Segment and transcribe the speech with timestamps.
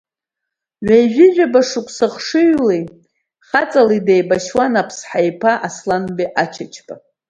[0.87, 2.83] Ҩажәижәаба шықәса хшыҩлеи,
[3.47, 6.95] хаҵалеи деибашьуан Аԥсҳа иԥа Асланбеи Ачачба.